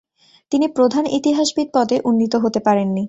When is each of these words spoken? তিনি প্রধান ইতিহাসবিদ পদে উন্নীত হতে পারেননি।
তিনি 0.51 0.65
প্রধান 0.67 1.05
ইতিহাসবিদ 1.17 1.67
পদে 1.73 1.97
উন্নীত 2.03 2.33
হতে 2.35 2.59
পারেননি। 2.59 2.99